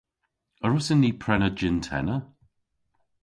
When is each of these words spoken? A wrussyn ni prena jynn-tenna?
A 0.63 0.65
wrussyn 0.67 0.99
ni 1.01 1.11
prena 1.21 1.49
jynn-tenna? 1.59 2.17